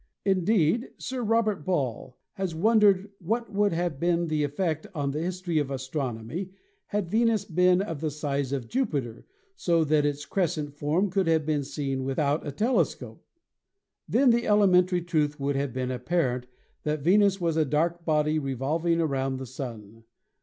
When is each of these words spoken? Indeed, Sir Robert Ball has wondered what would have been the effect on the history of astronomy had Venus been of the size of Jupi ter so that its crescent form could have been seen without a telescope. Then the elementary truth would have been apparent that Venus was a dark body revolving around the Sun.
Indeed, 0.25 0.93
Sir 0.97 1.21
Robert 1.21 1.63
Ball 1.63 2.17
has 2.33 2.55
wondered 2.55 3.11
what 3.19 3.53
would 3.53 3.71
have 3.71 3.99
been 3.99 4.29
the 4.29 4.43
effect 4.43 4.87
on 4.95 5.11
the 5.11 5.19
history 5.21 5.59
of 5.59 5.69
astronomy 5.69 6.49
had 6.87 7.11
Venus 7.11 7.45
been 7.45 7.83
of 7.83 8.01
the 8.01 8.09
size 8.09 8.51
of 8.51 8.67
Jupi 8.67 9.03
ter 9.03 9.25
so 9.55 9.83
that 9.83 10.03
its 10.03 10.25
crescent 10.25 10.73
form 10.73 11.11
could 11.11 11.27
have 11.27 11.45
been 11.45 11.63
seen 11.63 12.03
without 12.03 12.47
a 12.47 12.51
telescope. 12.51 13.23
Then 14.09 14.31
the 14.31 14.47
elementary 14.47 15.03
truth 15.03 15.39
would 15.39 15.55
have 15.55 15.71
been 15.71 15.91
apparent 15.91 16.47
that 16.81 17.03
Venus 17.03 17.39
was 17.39 17.55
a 17.55 17.63
dark 17.63 18.03
body 18.03 18.39
revolving 18.39 18.99
around 18.99 19.37
the 19.37 19.45
Sun. 19.45 20.03